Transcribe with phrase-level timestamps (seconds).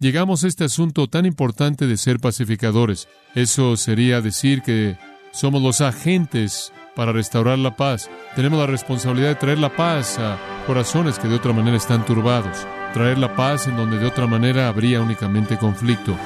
[0.00, 3.06] llegamos a este asunto tan importante de ser pacificadores.
[3.34, 4.96] Eso sería decir que
[5.30, 8.10] somos los agentes para restaurar la paz.
[8.34, 12.66] Tenemos la responsabilidad de traer la paz a corazones que de otra manera están turbados,
[12.94, 16.16] traer la paz en donde de otra manera habría únicamente conflicto.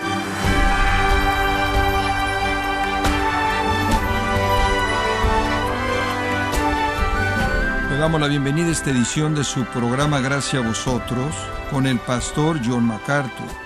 [7.90, 11.34] Le damos la bienvenida a esta edición de su programa Gracias a vosotros
[11.70, 13.63] con el pastor John MacArthur.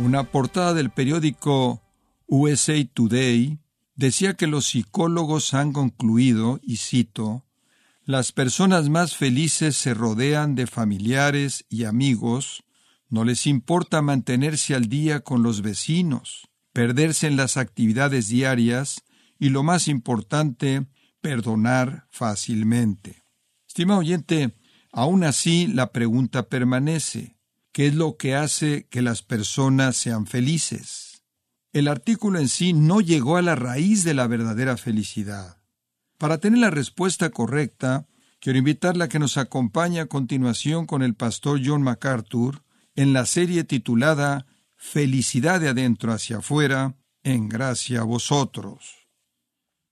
[0.00, 1.82] Una portada del periódico
[2.28, 3.58] USA Today
[3.96, 7.44] decía que los psicólogos han concluido, y cito,
[8.04, 12.62] las personas más felices se rodean de familiares y amigos,
[13.08, 19.02] no les importa mantenerse al día con los vecinos, perderse en las actividades diarias
[19.40, 20.86] y, lo más importante,
[21.20, 23.24] perdonar fácilmente.
[23.66, 24.54] Estimado oyente,
[24.92, 27.37] aún así la pregunta permanece.
[27.78, 31.22] ¿Qué es lo que hace que las personas sean felices?
[31.72, 35.62] el artículo en sí no llegó a la raíz de la verdadera felicidad.
[36.18, 38.08] Para tener la respuesta correcta,
[38.40, 42.64] quiero invitarla a que nos acompañe a continuación con el pastor John MacArthur
[42.96, 49.08] en la serie titulada Felicidad de adentro hacia afuera, en gracia a vosotros.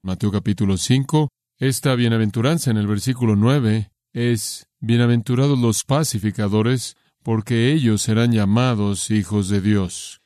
[0.03, 1.29] Mateo capítulo 5,
[1.59, 9.49] esta bienaventuranza en el versículo 9 es Bienaventurados los pacificadores, porque ellos serán llamados hijos
[9.49, 10.21] de Dios.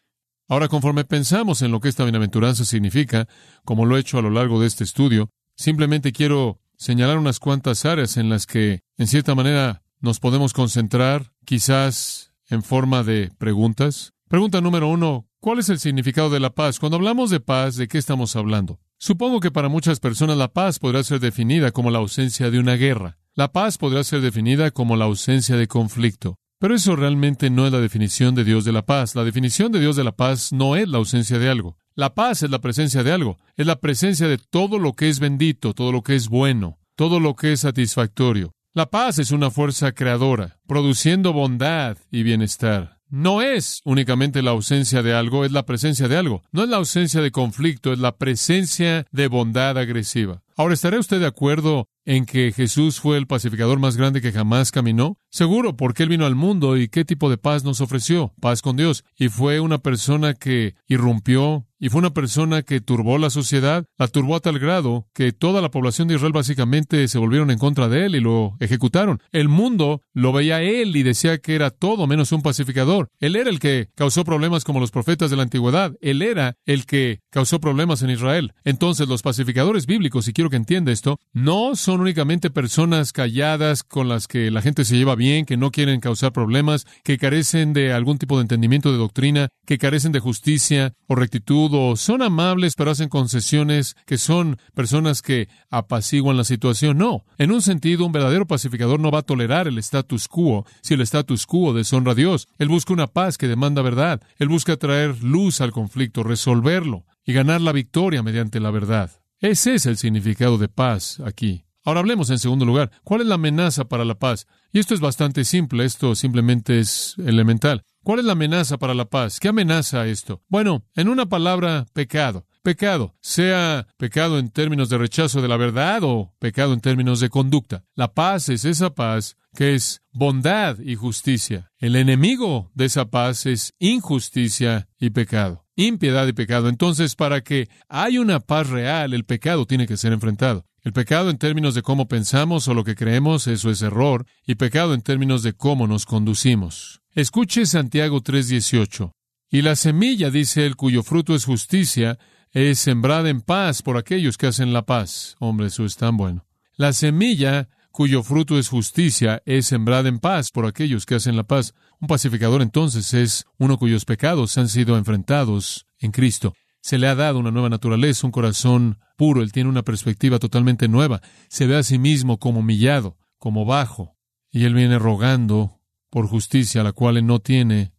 [0.51, 3.27] Ahora, conforme pensamos en lo que esta bienaventuranza significa,
[3.65, 7.87] como lo he hecho a lo largo de este estudio, simplemente quiero señalar unas cuantas
[7.87, 14.13] áreas en las que, en cierta manera, nos podemos concentrar, quizás en forma de preguntas.
[14.29, 16.79] Pregunta número uno, ¿cuál es el significado de la paz?
[16.79, 18.79] Cuando hablamos de paz, ¿de qué estamos hablando?
[18.99, 22.75] Supongo que para muchas personas la paz podrá ser definida como la ausencia de una
[22.75, 23.17] guerra.
[23.35, 26.37] La paz podrá ser definida como la ausencia de conflicto.
[26.61, 29.15] Pero eso realmente no es la definición de Dios de la paz.
[29.15, 31.79] La definición de Dios de la paz no es la ausencia de algo.
[31.95, 33.39] La paz es la presencia de algo.
[33.57, 37.19] Es la presencia de todo lo que es bendito, todo lo que es bueno, todo
[37.19, 38.53] lo que es satisfactorio.
[38.75, 42.99] La paz es una fuerza creadora, produciendo bondad y bienestar.
[43.09, 46.43] No es únicamente la ausencia de algo, es la presencia de algo.
[46.53, 50.43] No es la ausencia de conflicto, es la presencia de bondad agresiva.
[50.57, 54.73] Ahora, ¿estará usted de acuerdo en que Jesús fue el pacificador más grande que jamás
[54.73, 55.17] caminó?
[55.31, 58.35] Seguro, porque Él vino al mundo y qué tipo de paz nos ofreció.
[58.41, 59.05] Paz con Dios.
[59.17, 64.07] Y fue una persona que irrumpió y fue una persona que turbó la sociedad, la
[64.07, 67.89] turbó a tal grado que toda la población de Israel básicamente se volvieron en contra
[67.89, 69.21] de él y lo ejecutaron.
[69.33, 73.09] El mundo lo veía él y decía que era todo menos un pacificador.
[73.19, 75.95] Él era el que causó problemas como los profetas de la antigüedad.
[76.03, 78.53] Él era el que causó problemas en Israel.
[78.65, 84.09] Entonces los pacificadores bíblicos, y quiero que entienda esto, no son únicamente personas calladas con
[84.09, 87.95] las que la gente se lleva bien, que no quieren causar problemas, que carecen de
[87.95, 92.91] algún tipo de entendimiento de doctrina, que carecen de justicia o rectitud son amables pero
[92.91, 96.99] hacen concesiones, que son personas que apaciguan la situación.
[96.99, 100.95] No, en un sentido, un verdadero pacificador no va a tolerar el status quo si
[100.95, 102.49] el status quo deshonra a Dios.
[102.59, 104.21] Él busca una paz que demanda verdad.
[104.39, 109.11] Él busca traer luz al conflicto, resolverlo y ganar la victoria mediante la verdad.
[109.39, 111.65] Ese es el significado de paz aquí.
[111.83, 114.47] Ahora hablemos en segundo lugar, ¿cuál es la amenaza para la paz?
[114.71, 117.85] Y esto es bastante simple, esto simplemente es elemental.
[118.03, 119.39] ¿Cuál es la amenaza para la paz?
[119.39, 120.43] ¿Qué amenaza esto?
[120.49, 122.47] Bueno, en una palabra, pecado.
[122.63, 127.31] Pecado, sea pecado en términos de rechazo de la verdad o pecado en términos de
[127.31, 127.85] conducta.
[127.95, 131.73] La paz es esa paz que es bondad y justicia.
[131.79, 136.69] El enemigo de esa paz es injusticia y pecado, impiedad y pecado.
[136.69, 140.67] Entonces, para que haya una paz real, el pecado tiene que ser enfrentado.
[140.83, 144.55] El pecado en términos de cómo pensamos o lo que creemos, eso es error, y
[144.55, 147.03] pecado en términos de cómo nos conducimos.
[147.15, 149.13] Escuche Santiago 3:18.
[149.51, 152.19] Y la semilla, dice él, cuyo fruto es justicia,
[152.53, 155.37] es sembrada en paz por aquellos que hacen la paz.
[155.39, 156.47] Hombre, eso es tan bueno.
[156.77, 161.45] La semilla, cuyo fruto es justicia, es sembrada en paz por aquellos que hacen la
[161.45, 161.75] paz.
[162.01, 166.55] Un pacificador entonces es uno cuyos pecados han sido enfrentados en Cristo.
[166.81, 170.89] Se le ha dado una nueva naturaleza, un corazón puro, él tiene una perspectiva totalmente
[170.89, 174.17] nueva, se ve a sí mismo como humillado, como bajo,
[174.51, 175.81] y él viene rogando
[176.11, 177.93] por justicia, la cual él no tiene,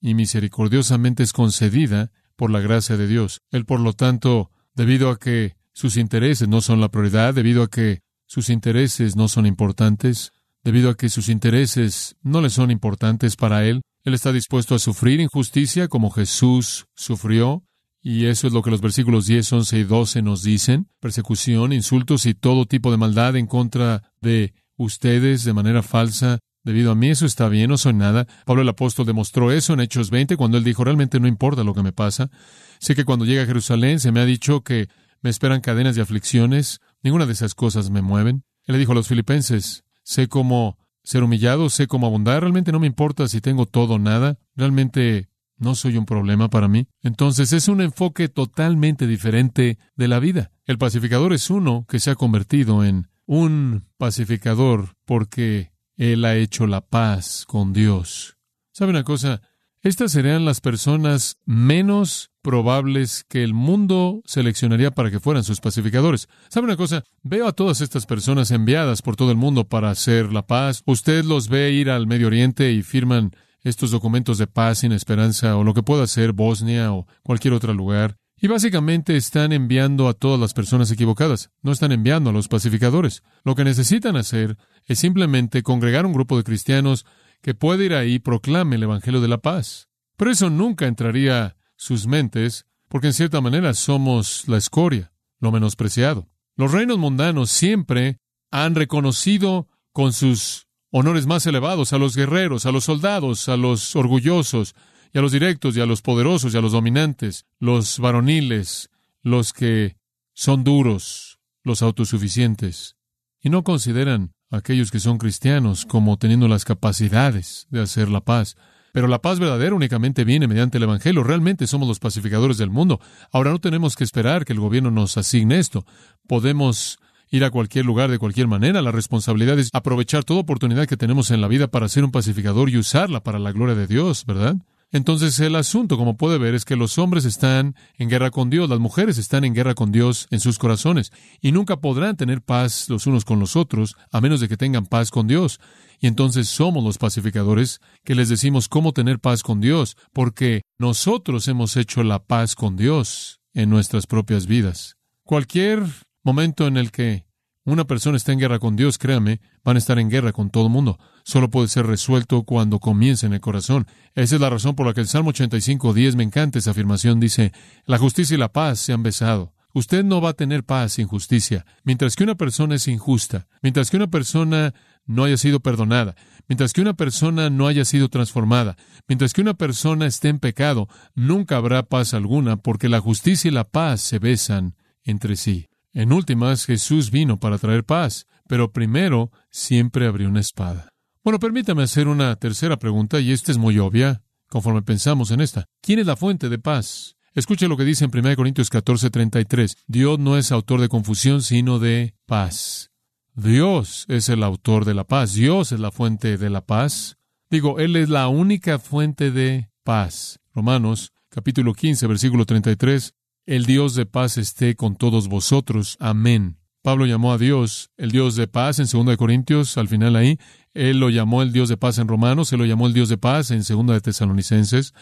[0.00, 3.40] y misericordiosamente es concedida por la gracia de Dios.
[3.50, 7.68] Él, por lo tanto, debido a que sus intereses no son la prioridad, debido a
[7.68, 10.32] que sus intereses no son importantes,
[10.62, 14.78] debido a que sus intereses no le son importantes para él, él está dispuesto a
[14.78, 17.64] sufrir injusticia como Jesús sufrió,
[18.02, 20.88] y eso es lo que los versículos 10, 11 y 12 nos dicen.
[21.00, 26.90] Persecución, insultos y todo tipo de maldad en contra de ustedes de manera falsa Debido
[26.90, 28.26] a mí eso está bien, no soy nada.
[28.44, 31.72] Pablo el apóstol demostró eso en Hechos 20 cuando él dijo, realmente no importa lo
[31.72, 32.30] que me pasa.
[32.78, 34.88] Sé que cuando llega a Jerusalén se me ha dicho que
[35.22, 36.80] me esperan cadenas de aflicciones.
[37.02, 38.44] Ninguna de esas cosas me mueven.
[38.64, 42.42] Él le dijo a los filipenses, sé cómo ser humillado, sé cómo abundar.
[42.42, 44.38] Realmente no me importa si tengo todo o nada.
[44.54, 46.86] Realmente no soy un problema para mí.
[47.02, 50.50] Entonces es un enfoque totalmente diferente de la vida.
[50.64, 56.66] El pacificador es uno que se ha convertido en un pacificador porque él ha hecho
[56.66, 58.36] la paz con Dios.
[58.72, 59.42] ¿Sabe una cosa?
[59.82, 66.28] Estas serían las personas menos probables que el mundo seleccionaría para que fueran sus pacificadores.
[66.48, 67.04] ¿Sabe una cosa?
[67.22, 70.82] Veo a todas estas personas enviadas por todo el mundo para hacer la paz.
[70.84, 73.32] Usted los ve ir al Medio Oriente y firman
[73.62, 77.74] estos documentos de paz sin esperanza o lo que pueda ser Bosnia o cualquier otro
[77.74, 78.16] lugar.
[78.40, 83.24] Y básicamente están enviando a todas las personas equivocadas, no están enviando a los pacificadores.
[83.44, 84.56] Lo que necesitan hacer
[84.86, 87.04] es simplemente congregar un grupo de cristianos
[87.42, 89.88] que puede ir ahí y proclame el Evangelio de la paz.
[90.16, 96.28] Pero eso nunca entraría sus mentes, porque en cierta manera somos la escoria, lo menospreciado.
[96.56, 98.18] Los reinos mundanos siempre
[98.50, 103.94] han reconocido con sus honores más elevados a los guerreros, a los soldados, a los
[103.96, 104.74] orgullosos,
[105.12, 108.90] y a los directos, y a los poderosos, y a los dominantes, los varoniles,
[109.22, 109.96] los que
[110.34, 112.96] son duros, los autosuficientes,
[113.40, 118.20] y no consideran a aquellos que son cristianos como teniendo las capacidades de hacer la
[118.20, 118.56] paz.
[118.92, 121.22] Pero la paz verdadera únicamente viene mediante el Evangelio.
[121.22, 123.00] Realmente somos los pacificadores del mundo.
[123.30, 125.84] Ahora no tenemos que esperar que el gobierno nos asigne esto.
[126.26, 126.98] Podemos
[127.30, 128.82] ir a cualquier lugar de cualquier manera.
[128.82, 132.70] La responsabilidad es aprovechar toda oportunidad que tenemos en la vida para ser un pacificador
[132.70, 134.56] y usarla para la gloria de Dios, ¿verdad?
[134.90, 138.70] Entonces el asunto, como puede ver, es que los hombres están en guerra con Dios,
[138.70, 142.88] las mujeres están en guerra con Dios en sus corazones, y nunca podrán tener paz
[142.88, 145.60] los unos con los otros a menos de que tengan paz con Dios.
[146.00, 151.48] Y entonces somos los pacificadores que les decimos cómo tener paz con Dios, porque nosotros
[151.48, 154.96] hemos hecho la paz con Dios en nuestras propias vidas.
[155.22, 155.82] Cualquier
[156.22, 157.28] momento en el que
[157.64, 160.64] una persona está en guerra con Dios, créame, van a estar en guerra con todo
[160.64, 160.98] el mundo.
[161.22, 163.86] Solo puede ser resuelto cuando comienza en el corazón.
[164.14, 167.20] Esa es la razón por la que el Salmo 85, 10 me encanta esa afirmación.
[167.20, 167.52] Dice,
[167.84, 169.52] la justicia y la paz se han besado.
[169.74, 171.66] Usted no va a tener paz sin justicia.
[171.84, 174.72] Mientras que una persona es injusta, mientras que una persona
[175.04, 176.14] no haya sido perdonada,
[176.48, 180.88] mientras que una persona no haya sido transformada, mientras que una persona esté en pecado,
[181.14, 184.74] nunca habrá paz alguna porque la justicia y la paz se besan
[185.04, 185.67] entre sí.
[185.92, 190.90] En últimas, Jesús vino para traer paz, pero primero siempre abrió una espada.
[191.24, 195.66] Bueno, permítame hacer una tercera pregunta, y esta es muy obvia, conforme pensamos en esta.
[195.82, 197.16] ¿Quién es la fuente de paz?
[197.34, 199.76] Escuche lo que dice en 1 Corintios 14, 33.
[199.86, 202.90] Dios no es autor de confusión, sino de paz.
[203.34, 205.34] Dios es el autor de la paz.
[205.34, 207.16] Dios es la fuente de la paz.
[207.50, 210.40] Digo, Él es la única fuente de paz.
[210.54, 213.14] Romanos capítulo 15, versículo 33.
[213.48, 215.96] El Dios de paz esté con todos vosotros.
[216.00, 216.58] Amén.
[216.82, 220.38] Pablo llamó a Dios el Dios de paz en 2 Corintios, al final ahí.
[220.74, 223.16] Él lo llamó el Dios de paz en Romanos, él lo llamó el Dios de
[223.16, 224.92] paz en 2 de Tesalonicenses.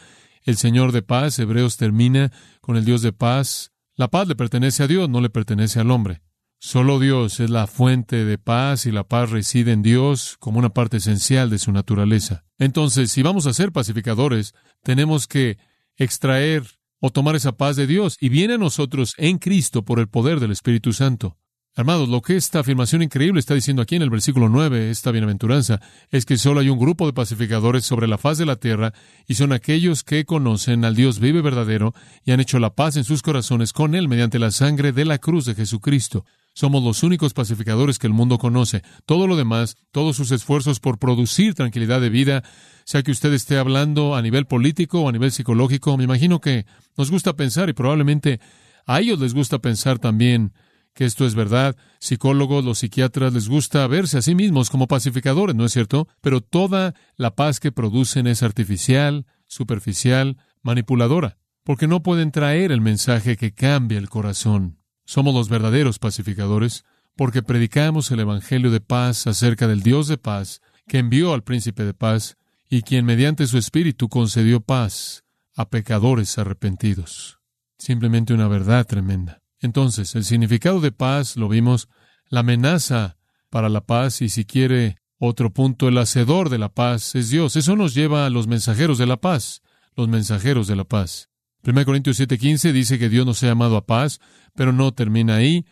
[0.44, 3.72] El Señor de paz, Hebreos termina con el Dios de paz.
[3.96, 6.22] La paz le pertenece a Dios, no le pertenece al hombre.
[6.60, 10.70] Solo Dios es la fuente de paz y la paz reside en Dios como una
[10.70, 12.44] parte esencial de su naturaleza.
[12.58, 14.54] Entonces, si vamos a ser pacificadores,
[14.84, 15.58] tenemos que
[15.96, 16.62] extraer
[17.00, 20.40] o tomar esa paz de Dios y viene a nosotros en Cristo por el poder
[20.40, 21.36] del Espíritu Santo.
[21.78, 25.78] Hermanos, lo que esta afirmación increíble está diciendo aquí en el versículo 9, esta bienaventuranza,
[26.10, 28.94] es que solo hay un grupo de pacificadores sobre la faz de la tierra
[29.26, 31.92] y son aquellos que conocen al Dios vive verdadero
[32.24, 35.18] y han hecho la paz en sus corazones con Él mediante la sangre de la
[35.18, 36.24] cruz de Jesucristo.
[36.56, 38.82] Somos los únicos pacificadores que el mundo conoce.
[39.04, 42.44] Todo lo demás, todos sus esfuerzos por producir tranquilidad de vida,
[42.86, 46.64] sea que usted esté hablando a nivel político o a nivel psicológico, me imagino que
[46.96, 48.40] nos gusta pensar y probablemente
[48.86, 50.54] a ellos les gusta pensar también
[50.94, 51.76] que esto es verdad.
[52.00, 56.08] Psicólogos, los psiquiatras les gusta verse a sí mismos como pacificadores, ¿no es cierto?
[56.22, 62.80] Pero toda la paz que producen es artificial, superficial, manipuladora, porque no pueden traer el
[62.80, 64.78] mensaje que cambia el corazón.
[65.06, 66.84] Somos los verdaderos pacificadores
[67.16, 71.84] porque predicamos el Evangelio de paz acerca del Dios de paz que envió al príncipe
[71.84, 72.36] de paz
[72.68, 77.38] y quien mediante su espíritu concedió paz a pecadores arrepentidos.
[77.78, 79.42] Simplemente una verdad tremenda.
[79.60, 81.88] Entonces, el significado de paz, lo vimos,
[82.28, 83.16] la amenaza
[83.48, 87.56] para la paz y si quiere otro punto, el hacedor de la paz es Dios.
[87.56, 89.62] Eso nos lleva a los mensajeros de la paz,
[89.94, 91.30] los mensajeros de la paz.
[91.66, 94.20] 1 Corintios 7:15 dice que Dios nos ha llamado a paz,
[94.54, 95.66] pero no termina ahí.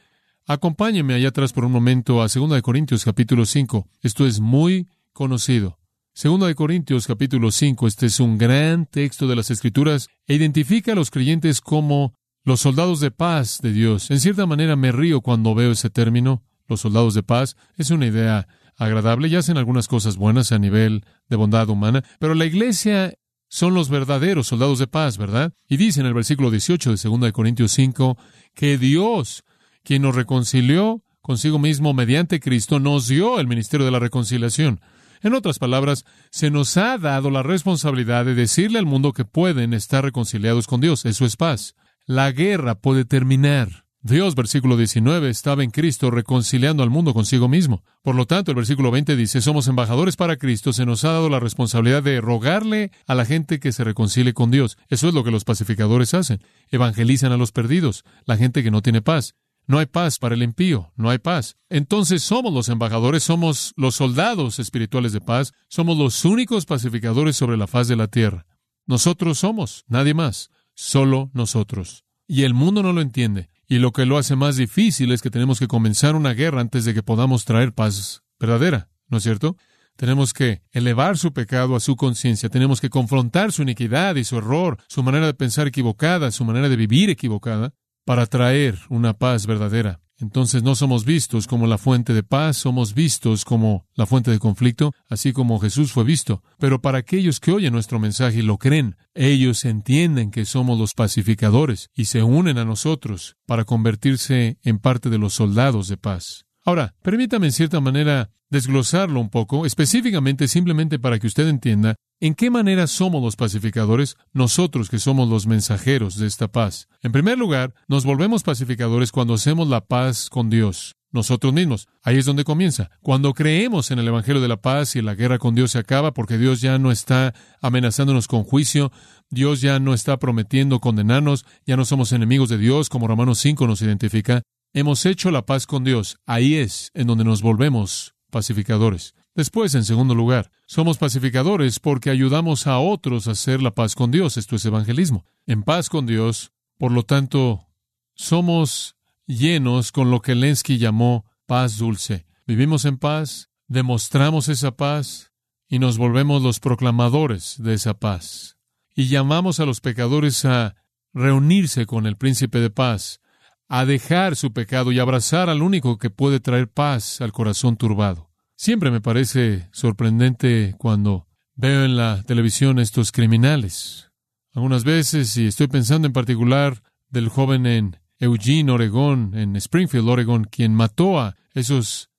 [0.45, 3.89] Acompáñeme allá atrás por un momento a 2 Corintios capítulo 5.
[4.03, 5.79] Esto es muy conocido.
[6.13, 10.93] Segundo de Corintios capítulo 5, este es un gran texto de las Escrituras e identifica
[10.93, 14.11] a los creyentes como los soldados de paz de Dios.
[14.11, 17.57] En cierta manera me río cuando veo ese término, los soldados de paz.
[17.77, 22.35] Es una idea agradable y hacen algunas cosas buenas a nivel de bondad humana, pero
[22.35, 23.15] la iglesia
[23.55, 25.53] son los verdaderos soldados de paz, ¿verdad?
[25.69, 28.19] Y dice en el versículo 18 de 2 de Corintios 5
[28.53, 29.45] que Dios,
[29.85, 34.81] quien nos reconcilió consigo mismo mediante Cristo, nos dio el ministerio de la reconciliación.
[35.23, 39.73] En otras palabras, se nos ha dado la responsabilidad de decirle al mundo que pueden
[39.73, 41.05] estar reconciliados con Dios.
[41.05, 41.77] Eso es paz.
[42.07, 43.84] La guerra puede terminar.
[44.07, 47.83] Dios, versículo 19, estaba en Cristo reconciliando al mundo consigo mismo.
[48.03, 51.31] Por lo tanto, el versículo 20 dice, somos embajadores para Cristo, se nos ha dado
[51.31, 54.77] la responsabilidad de rogarle a la gente que se reconcilie con Dios.
[54.91, 56.43] Eso es lo que los pacificadores hacen.
[56.69, 59.37] Evangelizan a los perdidos, la gente que no tiene paz.
[59.67, 61.57] No hay paz para el impío, no hay paz.
[61.71, 67.57] Entonces somos los embajadores, somos los soldados espirituales de paz, somos los únicos pacificadores sobre
[67.57, 68.45] la faz de la tierra.
[68.85, 72.05] Nosotros somos, nadie más, solo nosotros.
[72.27, 73.49] Y el mundo no lo entiende.
[73.75, 76.85] Y lo que lo hace más difícil es que tenemos que comenzar una guerra antes
[76.85, 79.57] de que podamos traer paz verdadera, ¿no es cierto?
[79.97, 84.39] Tenemos que elevar su pecado a su conciencia, tenemos que confrontar su iniquidad y su
[84.39, 87.73] error, su manera de pensar equivocada, su manera de vivir equivocada,
[88.05, 90.04] para traer una paz verdadera.
[90.19, 94.39] Entonces no somos vistos como la fuente de paz, somos vistos como la fuente de
[94.39, 96.43] conflicto, así como Jesús fue visto.
[96.59, 100.95] Pero para aquellos que oyen nuestro mensaje y lo creen, ellos entienden que somos los
[100.95, 106.44] pacificadores y se unen a nosotros para convertirse en parte de los soldados de paz.
[106.65, 112.35] Ahora, permítame en cierta manera desglosarlo un poco, específicamente simplemente para que usted entienda en
[112.35, 116.89] qué manera somos los pacificadores, nosotros que somos los mensajeros de esta paz.
[117.03, 121.87] En primer lugar, nos volvemos pacificadores cuando hacemos la paz con Dios, nosotros mismos.
[122.03, 122.91] Ahí es donde comienza.
[123.03, 126.15] Cuando creemos en el Evangelio de la paz y la guerra con Dios se acaba
[126.15, 128.91] porque Dios ya no está amenazándonos con juicio,
[129.29, 133.67] Dios ya no está prometiendo condenarnos, ya no somos enemigos de Dios como Romanos 5
[133.67, 134.43] nos identifica,
[134.75, 136.19] hemos hecho la paz con Dios.
[136.27, 139.15] Ahí es en donde nos volvemos pacificadores.
[139.35, 144.11] Después, en segundo lugar, somos pacificadores porque ayudamos a otros a hacer la paz con
[144.11, 144.37] Dios.
[144.37, 145.25] Esto es evangelismo.
[145.47, 147.69] En paz con Dios, por lo tanto,
[148.15, 152.27] somos llenos con lo que Lenski llamó paz dulce.
[152.47, 155.33] Vivimos en paz, demostramos esa paz
[155.69, 158.59] y nos volvemos los proclamadores de esa paz.
[158.95, 160.77] Y llamamos a los pecadores a
[161.13, 163.21] reunirse con el príncipe de paz,
[163.69, 168.31] a dejar su pecado y abrazar al único que puede traer paz al corazón turbado.
[168.57, 174.11] Siempre me parece sorprendente cuando veo en la televisión estos criminales.
[174.53, 180.45] Algunas veces, y estoy pensando en particular del joven en Eugene, Oregón, en Springfield, Oregón,
[180.45, 182.11] quien mató a esos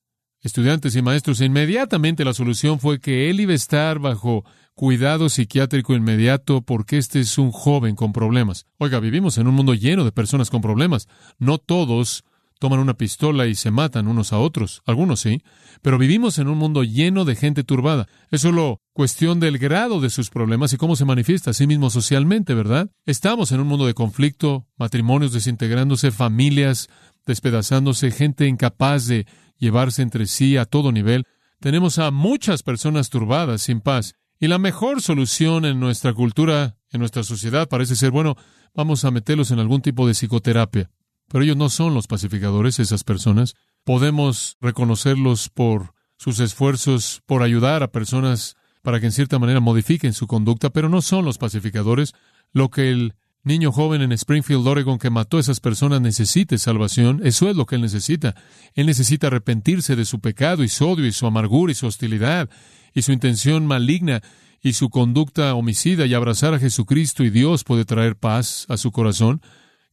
[0.42, 4.46] estudiantes y maestros, inmediatamente la solución fue que él iba a estar bajo
[4.76, 8.68] cuidado psiquiátrico inmediato porque este es un joven con problemas.
[8.78, 11.08] Oiga, vivimos en un mundo lleno de personas con problemas.
[11.40, 12.26] No todos
[12.60, 14.82] toman una pistola y se matan unos a otros.
[14.86, 15.42] Algunos sí,
[15.82, 18.08] pero vivimos en un mundo lleno de gente turbada.
[18.32, 21.90] Es solo cuestión del grado de sus problemas y cómo se manifiesta a sí mismo
[21.90, 22.90] socialmente, ¿verdad?
[23.06, 26.90] Estamos en un mundo de conflicto, matrimonios desintegrándose, familias
[27.26, 29.26] despedazándose, gente incapaz de
[29.58, 31.26] llevarse entre sí a todo nivel.
[31.60, 34.16] Tenemos a muchas personas turbadas, sin paz.
[34.40, 38.36] Y la mejor solución en nuestra cultura, en nuestra sociedad, parece ser, bueno,
[38.74, 40.90] vamos a meterlos en algún tipo de psicoterapia.
[41.28, 43.56] Pero ellos no son los pacificadores, esas personas.
[43.84, 50.14] Podemos reconocerlos por sus esfuerzos por ayudar a personas para que en cierta manera modifiquen
[50.14, 52.14] su conducta, pero no son los pacificadores.
[52.52, 57.22] Lo que el niño joven en Springfield, Oregon, que mató a esas personas necesite salvación,
[57.24, 58.36] eso es lo que él necesita.
[58.74, 62.50] Él necesita arrepentirse de su pecado y su odio y su amargura y su hostilidad
[62.96, 64.24] y su intención maligna
[64.64, 68.92] y su conducta homicida y abrazar a Jesucristo y Dios puede traer paz a su
[68.92, 69.42] corazón.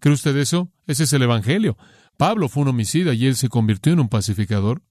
[0.00, 0.71] ¿Cree usted eso?
[0.87, 1.76] Ese es el Evangelio.
[2.16, 4.82] Pablo fue un homicida y él se convirtió en un pacificador.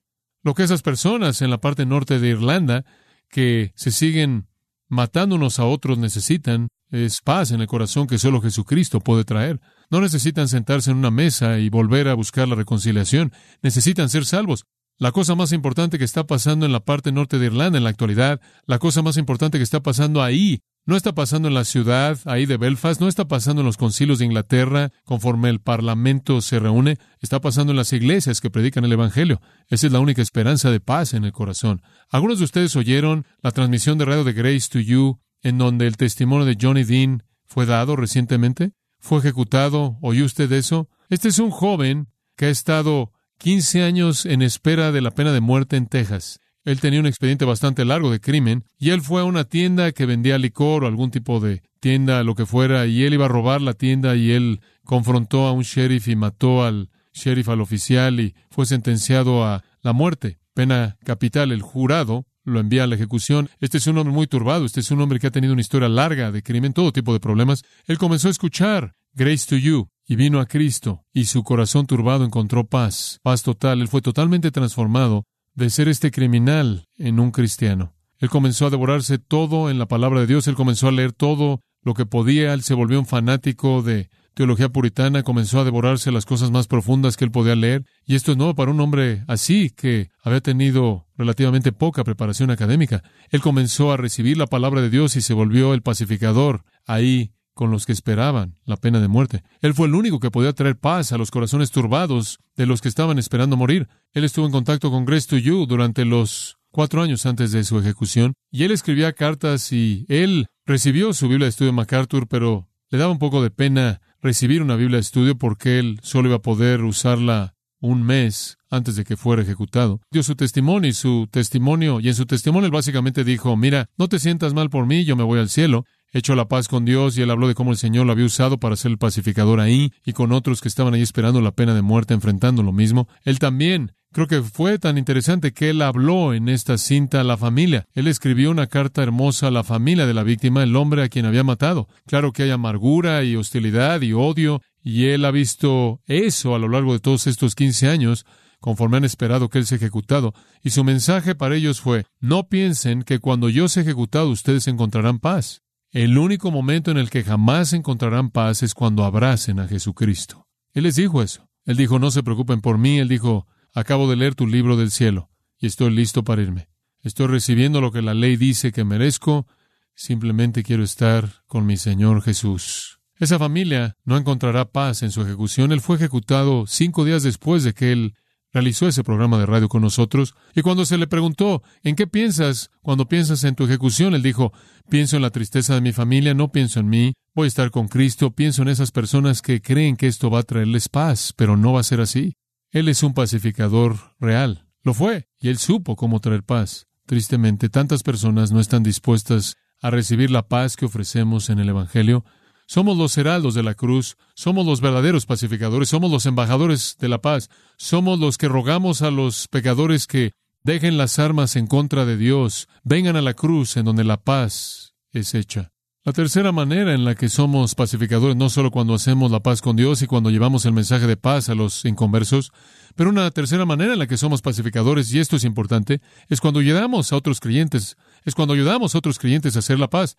[0.43, 2.85] Lo que esas personas en la parte norte de Irlanda
[3.29, 4.47] que se siguen
[4.87, 9.61] matando unos a otros necesitan es paz en el corazón que solo Jesucristo puede traer.
[9.89, 13.31] No necesitan sentarse en una mesa y volver a buscar la reconciliación.
[13.61, 14.65] Necesitan ser salvos.
[15.01, 17.89] La cosa más importante que está pasando en la parte norte de Irlanda en la
[17.89, 22.19] actualidad, la cosa más importante que está pasando ahí, no está pasando en la ciudad
[22.25, 26.59] ahí de Belfast, no está pasando en los concilios de Inglaterra conforme el Parlamento se
[26.59, 29.41] reúne, está pasando en las iglesias que predican el Evangelio.
[29.69, 31.81] Esa es la única esperanza de paz en el corazón.
[32.11, 35.97] Algunos de ustedes oyeron la transmisión de radio de Grace to You, en donde el
[35.97, 38.73] testimonio de Johnny Dean fue dado recientemente.
[38.99, 39.97] Fue ejecutado.
[40.03, 40.89] ¿Oyó usted eso?
[41.09, 45.41] Este es un joven que ha estado 15 años en espera de la pena de
[45.41, 46.39] muerte en Texas.
[46.63, 50.05] Él tenía un expediente bastante largo de crimen y él fue a una tienda que
[50.05, 53.63] vendía licor o algún tipo de tienda, lo que fuera, y él iba a robar
[53.63, 58.35] la tienda y él confrontó a un sheriff y mató al sheriff, al oficial, y
[58.51, 61.51] fue sentenciado a la muerte, pena capital.
[61.51, 63.49] El jurado lo envía a la ejecución.
[63.59, 65.89] Este es un hombre muy turbado, este es un hombre que ha tenido una historia
[65.89, 67.63] larga de crimen, todo tipo de problemas.
[67.87, 72.25] Él comenzó a escuchar Grace to You y vino a Cristo y su corazón turbado
[72.25, 73.79] encontró paz, paz total.
[73.79, 77.93] Él fue totalmente transformado de ser este criminal en un cristiano.
[78.17, 81.61] Él comenzó a devorarse todo en la palabra de Dios, él comenzó a leer todo
[81.81, 86.25] lo que podía, él se volvió un fanático de teología puritana, comenzó a devorarse las
[86.25, 89.69] cosas más profundas que él podía leer, y esto es nuevo para un hombre así,
[89.69, 93.01] que había tenido relativamente poca preparación académica.
[93.29, 97.71] Él comenzó a recibir la palabra de Dios y se volvió el pacificador ahí con
[97.71, 99.43] los que esperaban la pena de muerte.
[99.61, 102.89] Él fue el único que podía traer paz a los corazones turbados de los que
[102.89, 103.87] estaban esperando morir.
[104.13, 107.77] Él estuvo en contacto con Grace to You durante los cuatro años antes de su
[107.79, 112.97] ejecución, y él escribía cartas y él recibió su Biblia de estudio MacArthur, pero le
[112.97, 116.41] daba un poco de pena recibir una Biblia de estudio porque él solo iba a
[116.41, 119.99] poder usarla un mes antes de que fuera ejecutado.
[120.11, 124.07] Dio su testimonio y su testimonio, y en su testimonio él básicamente dijo, mira, no
[124.07, 127.17] te sientas mal por mí, yo me voy al cielo hecho la paz con Dios
[127.17, 129.93] y él habló de cómo el Señor lo había usado para ser el pacificador ahí
[130.05, 133.07] y con otros que estaban ahí esperando la pena de muerte enfrentando lo mismo.
[133.23, 137.37] Él también Creo que fue tan interesante que él habló en esta cinta a la
[137.37, 137.87] familia.
[137.93, 141.25] Él escribió una carta hermosa a la familia de la víctima, el hombre a quien
[141.25, 141.87] había matado.
[142.07, 146.67] Claro que hay amargura y hostilidad y odio, y él ha visto eso a lo
[146.67, 148.25] largo de todos estos quince años,
[148.59, 150.33] conforme han esperado que él sea ejecutado.
[150.63, 155.19] Y su mensaje para ellos fue, no piensen que cuando yo sea ejecutado ustedes encontrarán
[155.19, 155.63] paz.
[155.91, 160.47] El único momento en el que jamás encontrarán paz es cuando abracen a Jesucristo.
[160.73, 161.49] Él les dijo eso.
[161.65, 162.99] Él dijo, no se preocupen por mí.
[162.99, 166.69] Él dijo, acabo de leer tu libro del cielo y estoy listo para irme.
[167.01, 169.47] Estoy recibiendo lo que la ley dice que merezco.
[169.95, 173.00] Simplemente quiero estar con mi Señor Jesús.
[173.21, 175.71] Esa familia no encontrará paz en su ejecución.
[175.71, 178.15] Él fue ejecutado cinco días después de que él
[178.51, 182.71] realizó ese programa de radio con nosotros, y cuando se le preguntó, ¿en qué piensas
[182.81, 184.15] cuando piensas en tu ejecución?
[184.15, 184.51] Él dijo,
[184.89, 187.87] pienso en la tristeza de mi familia, no pienso en mí, voy a estar con
[187.87, 191.73] Cristo, pienso en esas personas que creen que esto va a traerles paz, pero no
[191.73, 192.33] va a ser así.
[192.71, 196.87] Él es un pacificador real, lo fue, y él supo cómo traer paz.
[197.05, 202.25] Tristemente, tantas personas no están dispuestas a recibir la paz que ofrecemos en el Evangelio,
[202.71, 207.21] somos los heraldos de la cruz, somos los verdaderos pacificadores, somos los embajadores de la
[207.21, 210.31] paz, somos los que rogamos a los pecadores que
[210.63, 214.93] dejen las armas en contra de Dios, vengan a la cruz en donde la paz
[215.11, 215.73] es hecha.
[216.05, 219.75] La tercera manera en la que somos pacificadores, no solo cuando hacemos la paz con
[219.75, 222.53] Dios y cuando llevamos el mensaje de paz a los inconversos,
[222.95, 226.61] pero una tercera manera en la que somos pacificadores, y esto es importante, es cuando
[226.61, 230.15] ayudamos a otros creyentes, es cuando ayudamos a otros creyentes a hacer la paz.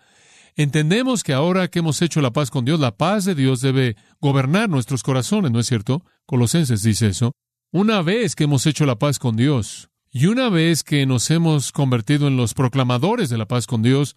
[0.55, 3.97] Entendemos que ahora que hemos hecho la paz con Dios, la paz de Dios debe
[4.21, 6.05] gobernar nuestros corazones, ¿no es cierto?
[6.27, 7.33] Colosenses dice eso.
[7.73, 11.73] Una vez que hemos hecho la paz con Dios y una vez que nos hemos
[11.73, 14.15] convertido en los proclamadores de la paz con Dios,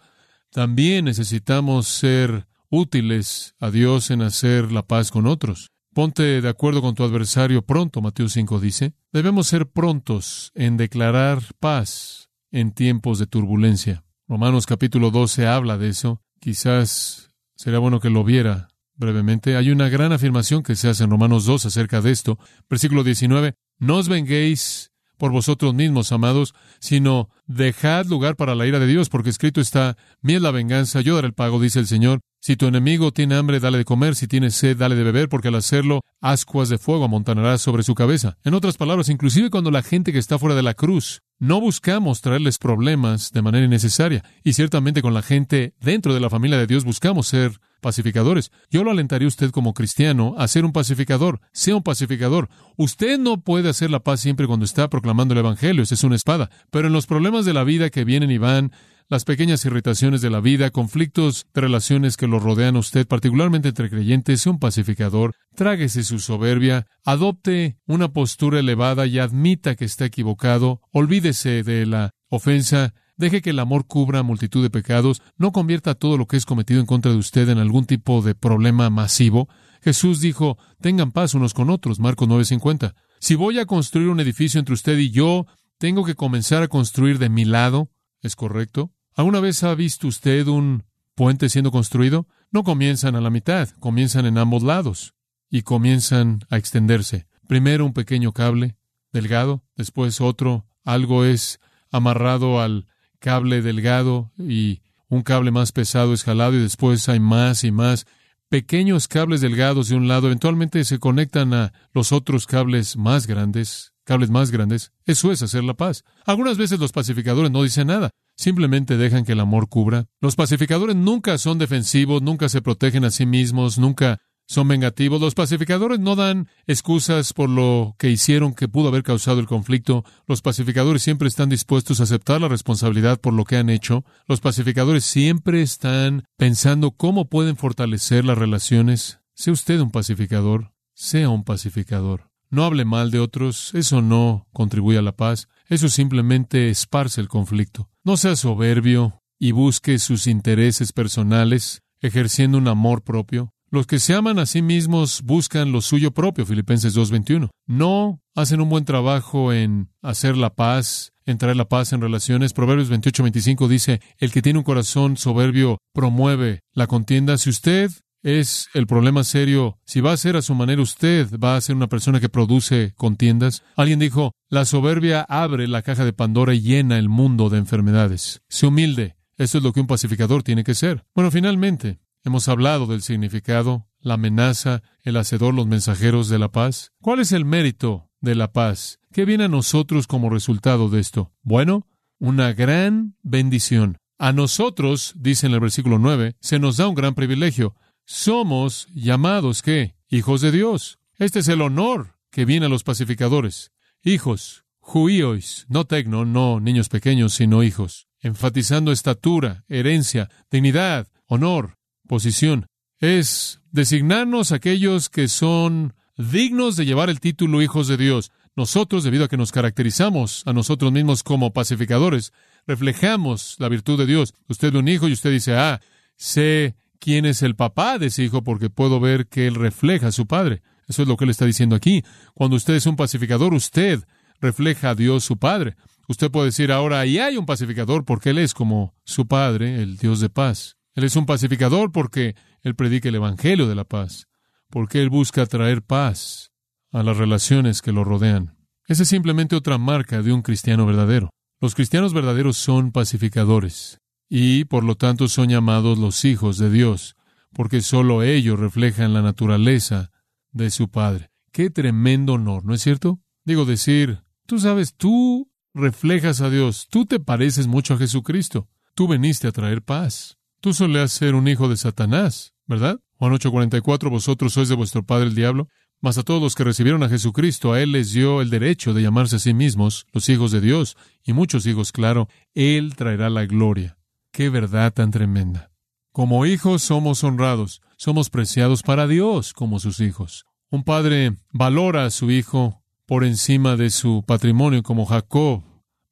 [0.50, 5.70] también necesitamos ser útiles a Dios en hacer la paz con otros.
[5.94, 8.92] Ponte de acuerdo con tu adversario pronto, Mateo 5 dice.
[9.10, 14.04] Debemos ser prontos en declarar paz en tiempos de turbulencia.
[14.28, 16.20] Romanos capítulo 12 habla de eso.
[16.40, 19.56] Quizás sería bueno que lo viera brevemente.
[19.56, 22.38] Hay una gran afirmación que se hace en Romanos 2 acerca de esto.
[22.68, 23.54] Versículo 19.
[23.78, 29.08] No os venguéis por vosotros mismos, amados, sino dejad lugar para la ira de Dios,
[29.08, 32.20] porque escrito está, mi la venganza, yo daré el pago, dice el Señor.
[32.40, 35.48] Si tu enemigo tiene hambre, dale de comer, si tiene sed, dale de beber, porque
[35.48, 38.36] al hacerlo, ascuas de fuego amontonarás sobre su cabeza.
[38.44, 42.20] En otras palabras, inclusive cuando la gente que está fuera de la cruz, no buscamos
[42.20, 46.66] traerles problemas de manera innecesaria, y ciertamente con la gente dentro de la familia de
[46.66, 48.50] Dios buscamos ser pacificadores.
[48.70, 51.40] Yo lo alentaría a usted como cristiano a ser un pacificador.
[51.52, 52.48] Sea un pacificador.
[52.76, 56.16] Usted no puede hacer la paz siempre cuando está proclamando el Evangelio, esa es una
[56.16, 56.50] espada.
[56.70, 58.72] Pero en los problemas de la vida que vienen y van,
[59.08, 63.68] las pequeñas irritaciones de la vida, conflictos de relaciones que lo rodean a usted, particularmente
[63.68, 69.84] entre creyentes, sea un pacificador, tráguese su soberbia, adopte una postura elevada y admita que
[69.84, 75.50] está equivocado, olvídese de la ofensa, Deje que el amor cubra multitud de pecados, no
[75.50, 78.90] convierta todo lo que es cometido en contra de usted en algún tipo de problema
[78.90, 79.48] masivo.
[79.80, 82.94] Jesús dijo, tengan paz unos con otros, Marcos 9:50.
[83.18, 85.46] Si voy a construir un edificio entre usted y yo,
[85.78, 87.90] tengo que comenzar a construir de mi lado,
[88.20, 88.92] ¿es correcto?
[89.16, 92.28] ¿Alguna vez ha visto usted un puente siendo construido?
[92.50, 95.14] No comienzan a la mitad, comienzan en ambos lados
[95.48, 97.26] y comienzan a extenderse.
[97.48, 98.76] Primero un pequeño cable,
[99.12, 106.22] delgado, después otro, algo es amarrado al cable delgado y un cable más pesado es
[106.22, 108.06] jalado y después hay más y más
[108.50, 113.94] pequeños cables delgados de un lado, eventualmente se conectan a los otros cables más grandes,
[114.06, 114.92] cables más grandes.
[115.04, 116.04] Eso es hacer la paz.
[116.24, 120.06] Algunas veces los pacificadores no dicen nada, simplemente dejan que el amor cubra.
[120.20, 125.20] Los pacificadores nunca son defensivos, nunca se protegen a sí mismos, nunca son vengativos.
[125.20, 130.04] Los pacificadores no dan excusas por lo que hicieron que pudo haber causado el conflicto.
[130.26, 134.04] Los pacificadores siempre están dispuestos a aceptar la responsabilidad por lo que han hecho.
[134.26, 139.18] Los pacificadores siempre están pensando cómo pueden fortalecer las relaciones.
[139.34, 142.30] Sea usted un pacificador, sea un pacificador.
[142.50, 147.28] No hable mal de otros, eso no contribuye a la paz, eso simplemente esparce el
[147.28, 147.90] conflicto.
[148.04, 153.52] No sea soberbio y busque sus intereses personales, ejerciendo un amor propio.
[153.68, 157.50] Los que se aman a sí mismos buscan lo suyo propio, Filipenses 2.21.
[157.66, 162.52] No hacen un buen trabajo en hacer la paz, en traer la paz en relaciones.
[162.52, 167.38] Proverbios 28.25 dice, el que tiene un corazón soberbio promueve la contienda.
[167.38, 167.90] Si usted
[168.26, 171.76] es el problema serio, si va a ser a su manera usted, va a ser
[171.76, 173.62] una persona que produce contiendas.
[173.76, 178.42] Alguien dijo, la soberbia abre la caja de Pandora y llena el mundo de enfermedades.
[178.48, 179.16] Se humilde.
[179.38, 181.04] Eso es lo que un pacificador tiene que ser.
[181.14, 186.90] Bueno, finalmente, Hemos hablado del significado, la amenaza, el hacedor, los mensajeros de la paz.
[187.00, 188.98] ¿Cuál es el mérito de la paz?
[189.12, 191.30] ¿Qué viene a nosotros como resultado de esto?
[191.42, 191.86] Bueno,
[192.18, 193.98] una gran bendición.
[194.18, 197.76] A nosotros, dice en el versículo 9, se nos da un gran privilegio.
[198.08, 199.96] Somos llamados, ¿qué?
[200.08, 201.00] Hijos de Dios.
[201.18, 203.72] Este es el honor que viene a los pacificadores.
[204.04, 212.68] Hijos, juíos, no tecno, no niños pequeños, sino hijos, enfatizando estatura, herencia, dignidad, honor, posición.
[213.00, 218.30] Es designarnos aquellos que son dignos de llevar el título hijos de Dios.
[218.54, 222.32] Nosotros, debido a que nos caracterizamos a nosotros mismos como pacificadores,
[222.68, 224.32] reflejamos la virtud de Dios.
[224.46, 225.80] Usted ve un hijo y usted dice, ah,
[226.14, 230.12] sé quién es el papá de ese hijo porque puedo ver que él refleja a
[230.12, 230.62] su padre.
[230.88, 232.04] Eso es lo que él está diciendo aquí.
[232.34, 234.04] Cuando usted es un pacificador, usted
[234.40, 235.76] refleja a Dios su padre.
[236.08, 239.96] Usted puede decir ahora, ahí hay un pacificador porque él es como su padre, el
[239.96, 240.76] Dios de paz.
[240.94, 244.28] Él es un pacificador porque Él predica el Evangelio de la paz,
[244.70, 246.52] porque Él busca traer paz
[246.90, 248.56] a las relaciones que lo rodean.
[248.88, 251.30] Esa es simplemente otra marca de un cristiano verdadero.
[251.60, 257.16] Los cristianos verdaderos son pacificadores y, por lo tanto, son llamados los hijos de Dios,
[257.52, 260.10] porque sólo ellos reflejan la naturaleza
[260.52, 261.30] de su Padre.
[261.52, 263.20] Qué tremendo honor, ¿no es cierto?
[263.44, 269.08] Digo decir, tú sabes, tú reflejas a Dios, tú te pareces mucho a Jesucristo, tú
[269.08, 270.38] veniste a traer paz.
[270.60, 272.98] Tú solías ser un hijo de Satanás, ¿verdad?
[273.18, 275.68] Juan 8:44, vosotros sois de vuestro padre el diablo.
[276.00, 279.02] Mas a todos los que recibieron a Jesucristo, a Él les dio el derecho de
[279.02, 283.46] llamarse a sí mismos los hijos de Dios, y muchos hijos, claro, Él traerá la
[283.46, 283.96] gloria.
[284.36, 285.70] Qué verdad tan tremenda.
[286.12, 290.44] Como hijos somos honrados, somos preciados para Dios como sus hijos.
[290.70, 295.62] Un padre valora a su hijo por encima de su patrimonio, como Jacob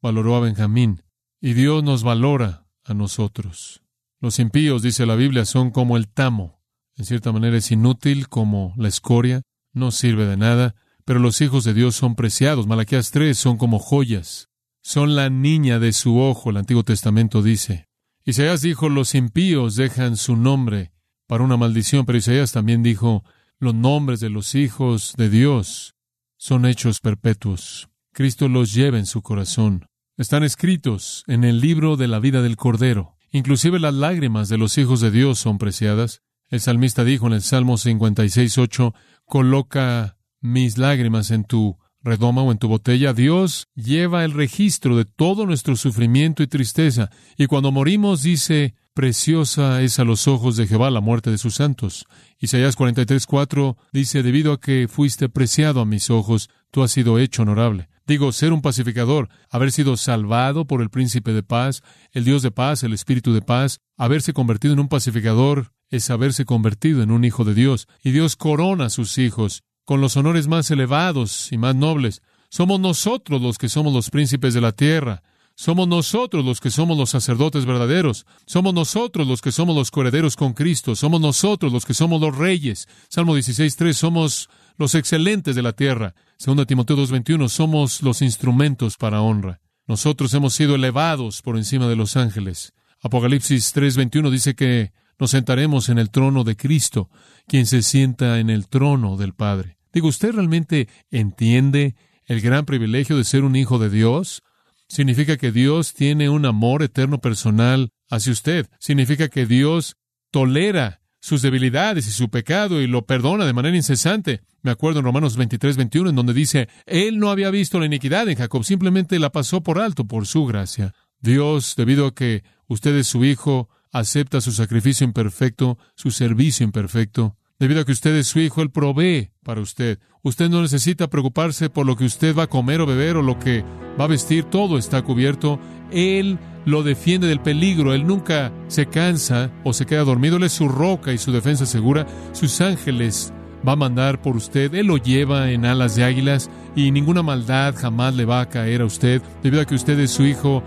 [0.00, 1.02] valoró a Benjamín,
[1.38, 3.82] y Dios nos valora a nosotros.
[4.22, 6.62] Los impíos, dice la Biblia, son como el tamo.
[6.96, 9.42] En cierta manera es inútil como la escoria,
[9.74, 12.66] no sirve de nada, pero los hijos de Dios son preciados.
[12.66, 14.48] Malaquías 3 son como joyas.
[14.80, 17.86] Son la niña de su ojo, el Antiguo Testamento dice.
[18.26, 20.92] Isaías dijo, los impíos dejan su nombre
[21.26, 23.22] para una maldición, pero Isaías también dijo,
[23.58, 25.94] los nombres de los hijos de Dios
[26.38, 27.90] son hechos perpetuos.
[28.12, 29.86] Cristo los lleva en su corazón.
[30.16, 33.16] Están escritos en el libro de la vida del Cordero.
[33.30, 36.22] Inclusive las lágrimas de los hijos de Dios son preciadas.
[36.48, 38.94] El salmista dijo en el Salmo 56.8,
[39.26, 43.12] coloca mis lágrimas en tu redoma o en tu botella.
[43.12, 47.10] Dios lleva el registro de todo nuestro sufrimiento y tristeza.
[47.36, 51.56] Y cuando morimos dice, preciosa es a los ojos de Jehová la muerte de sus
[51.56, 52.06] santos.
[52.38, 57.42] Isaías 43.4 dice, debido a que fuiste preciado a mis ojos, tú has sido hecho
[57.42, 57.88] honorable.
[58.06, 62.50] Digo, ser un pacificador, haber sido salvado por el príncipe de paz, el Dios de
[62.50, 67.24] paz, el Espíritu de paz, haberse convertido en un pacificador es haberse convertido en un
[67.24, 67.88] hijo de Dios.
[68.02, 72.22] Y Dios corona a sus hijos con los honores más elevados y más nobles.
[72.48, 75.22] Somos nosotros los que somos los príncipes de la tierra.
[75.56, 78.26] Somos nosotros los que somos los sacerdotes verdaderos.
[78.46, 80.96] Somos nosotros los que somos los coherederos con Cristo.
[80.96, 82.88] Somos nosotros los que somos los reyes.
[83.08, 83.92] Salmo 16.3.
[83.92, 86.14] Somos los excelentes de la tierra.
[86.36, 89.60] Segunda Timoteo 2.21, somos los instrumentos para honra.
[89.86, 92.72] Nosotros hemos sido elevados por encima de los ángeles.
[93.00, 97.10] Apocalipsis 3.21 dice que nos sentaremos en el trono de Cristo,
[97.46, 99.78] quien se sienta en el trono del Padre.
[99.92, 101.94] Digo, ¿usted realmente entiende
[102.26, 104.42] el gran privilegio de ser un hijo de Dios?
[104.88, 108.68] significa que Dios tiene un amor eterno personal hacia usted.
[108.78, 109.96] Significa que Dios
[110.30, 114.42] tolera sus debilidades y su pecado y lo perdona de manera incesante.
[114.62, 118.28] Me acuerdo en Romanos 23, 21, en donde dice, Él no había visto la iniquidad
[118.28, 120.94] en Jacob, simplemente la pasó por alto por su gracia.
[121.20, 127.36] Dios, debido a que usted es su hijo, acepta su sacrificio imperfecto, su servicio imperfecto.
[127.60, 130.00] Debido a que usted es su hijo, Él provee para usted.
[130.22, 133.38] Usted no necesita preocuparse por lo que usted va a comer o beber o lo
[133.38, 133.64] que
[133.98, 135.60] va a vestir, todo está cubierto.
[135.92, 140.52] Él lo defiende del peligro, Él nunca se cansa o se queda dormido, Él es
[140.52, 142.04] su roca y su defensa segura.
[142.32, 143.32] Sus ángeles
[143.66, 147.76] va a mandar por usted, Él lo lleva en alas de águilas y ninguna maldad
[147.76, 150.64] jamás le va a caer a usted, debido a que usted es su hijo.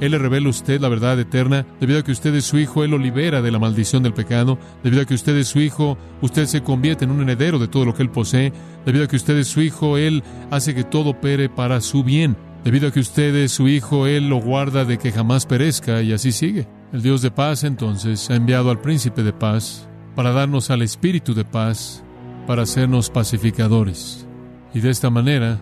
[0.00, 1.66] Él le revela a usted la verdad eterna.
[1.78, 4.58] Debido a que usted es su hijo, Él lo libera de la maldición del pecado.
[4.82, 7.84] Debido a que usted es su hijo, usted se convierte en un heredero de todo
[7.84, 8.52] lo que Él posee.
[8.86, 12.36] Debido a que usted es su hijo, Él hace que todo opere para su bien.
[12.64, 16.12] Debido a que usted es su hijo, Él lo guarda de que jamás perezca y
[16.12, 16.66] así sigue.
[16.92, 21.34] El Dios de paz entonces ha enviado al príncipe de paz para darnos al espíritu
[21.34, 22.02] de paz,
[22.46, 24.26] para hacernos pacificadores.
[24.74, 25.60] Y de esta manera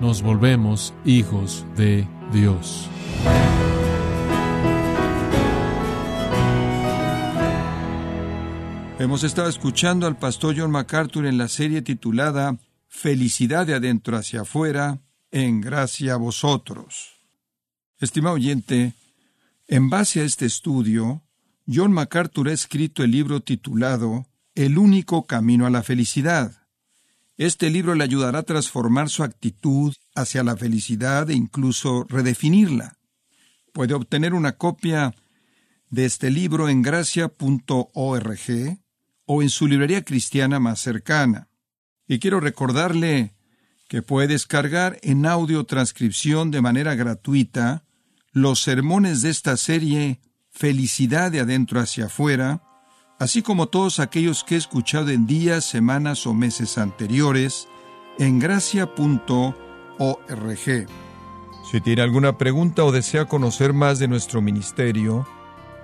[0.00, 2.88] nos volvemos hijos de Dios.
[9.00, 12.58] Hemos estado escuchando al pastor John MacArthur en la serie titulada
[12.88, 17.20] Felicidad de adentro hacia afuera, en gracia a vosotros.
[18.00, 18.94] Estimado oyente,
[19.68, 21.22] en base a este estudio,
[21.68, 26.66] John MacArthur ha escrito el libro titulado El único camino a la felicidad.
[27.36, 32.98] Este libro le ayudará a transformar su actitud hacia la felicidad e incluso redefinirla.
[33.72, 35.14] Puede obtener una copia
[35.88, 38.38] de este libro en gracia.org
[39.28, 41.48] o en su librería cristiana más cercana.
[42.08, 43.34] Y quiero recordarle
[43.86, 47.84] que puede descargar en audio transcripción de manera gratuita
[48.32, 52.62] los sermones de esta serie Felicidad de adentro hacia afuera,
[53.18, 57.68] así como todos aquellos que he escuchado en días, semanas o meses anteriores
[58.18, 59.56] en gracia.org.
[61.70, 65.28] Si tiene alguna pregunta o desea conocer más de nuestro ministerio,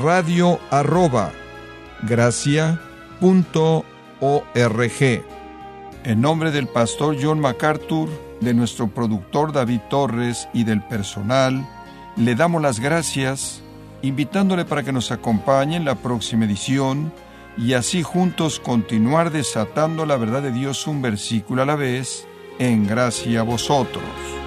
[0.00, 1.32] radio arroba
[2.02, 2.82] gracia.org.
[6.04, 8.08] En nombre del pastor John MacArthur,
[8.40, 11.64] de nuestro productor David Torres y del personal,
[12.16, 13.62] le damos las gracias,
[14.02, 17.12] invitándole para que nos acompañe en la próxima edición
[17.56, 22.26] y así juntos continuar desatando la verdad de Dios un versículo a la vez,
[22.58, 24.41] en gracia a vosotros.